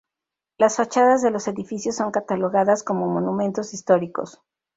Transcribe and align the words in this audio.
Las 0.57 0.77
fachadas 0.77 1.21
de 1.21 1.29
los 1.29 1.47
edificios 1.47 1.97
son 1.97 2.09
catalogadas 2.09 2.81
como 2.81 3.05
monumentos 3.07 3.71
históricos. 3.75 4.41